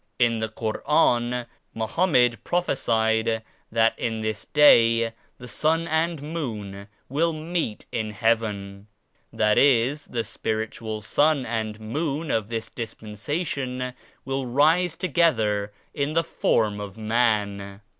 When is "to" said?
14.95-15.07